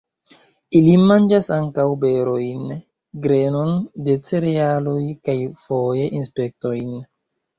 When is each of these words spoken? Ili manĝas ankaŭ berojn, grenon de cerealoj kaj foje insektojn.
Ili 0.77 0.93
manĝas 1.09 1.49
ankaŭ 1.55 1.83
berojn, 2.03 2.63
grenon 3.27 3.75
de 4.07 4.15
cerealoj 4.29 5.03
kaj 5.29 5.37
foje 5.67 6.09
insektojn. 6.21 6.91